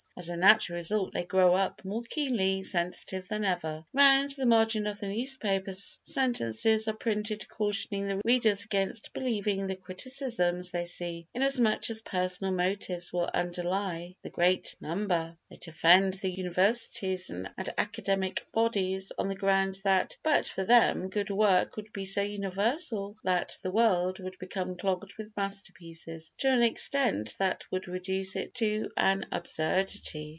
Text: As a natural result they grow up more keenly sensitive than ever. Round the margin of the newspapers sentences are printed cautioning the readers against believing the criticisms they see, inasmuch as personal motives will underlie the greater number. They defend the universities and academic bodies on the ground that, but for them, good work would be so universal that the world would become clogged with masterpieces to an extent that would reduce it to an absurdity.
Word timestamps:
As 0.17 0.27
a 0.29 0.35
natural 0.35 0.75
result 0.75 1.13
they 1.13 1.23
grow 1.23 1.55
up 1.55 1.83
more 1.85 2.03
keenly 2.03 2.61
sensitive 2.63 3.29
than 3.29 3.45
ever. 3.45 3.85
Round 3.93 4.29
the 4.31 4.45
margin 4.45 4.85
of 4.85 4.99
the 4.99 5.07
newspapers 5.07 5.99
sentences 6.03 6.87
are 6.89 6.93
printed 6.93 7.47
cautioning 7.47 8.07
the 8.07 8.21
readers 8.25 8.65
against 8.65 9.13
believing 9.13 9.65
the 9.65 9.77
criticisms 9.77 10.69
they 10.69 10.83
see, 10.85 11.27
inasmuch 11.33 11.89
as 11.89 12.01
personal 12.01 12.53
motives 12.53 13.11
will 13.13 13.29
underlie 13.33 14.13
the 14.21 14.29
greater 14.29 14.75
number. 14.81 15.37
They 15.49 15.55
defend 15.55 16.15
the 16.15 16.29
universities 16.29 17.29
and 17.31 17.49
academic 17.57 18.45
bodies 18.51 19.13
on 19.17 19.27
the 19.29 19.35
ground 19.35 19.79
that, 19.85 20.17
but 20.21 20.45
for 20.45 20.65
them, 20.65 21.09
good 21.09 21.29
work 21.31 21.77
would 21.77 21.91
be 21.93 22.05
so 22.05 22.21
universal 22.21 23.15
that 23.23 23.57
the 23.63 23.71
world 23.71 24.19
would 24.19 24.37
become 24.39 24.75
clogged 24.75 25.13
with 25.17 25.35
masterpieces 25.37 26.31
to 26.39 26.49
an 26.51 26.63
extent 26.63 27.37
that 27.39 27.63
would 27.71 27.87
reduce 27.87 28.35
it 28.35 28.53
to 28.55 28.91
an 28.97 29.25
absurdity. 29.31 29.89